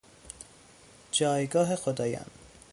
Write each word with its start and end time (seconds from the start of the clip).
جایگاه 1.11 1.75
خدایان 1.75 2.25